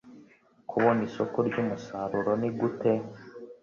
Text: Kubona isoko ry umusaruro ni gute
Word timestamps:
Kubona 0.69 0.99
isoko 1.07 1.37
ry 1.47 1.55
umusaruro 1.63 2.31
ni 2.41 2.49
gute 2.57 2.91